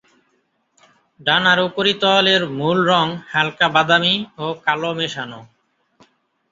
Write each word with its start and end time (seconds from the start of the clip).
ডানার 1.19 1.59
উপরিতল 1.69 2.25
এর 2.35 2.43
মূল 2.57 2.77
রঙ 2.89 3.07
হালকা 3.31 3.67
বাদামী 3.75 4.15
ও 4.37 4.45
কালো 4.65 4.91
মেশানো। 4.97 5.39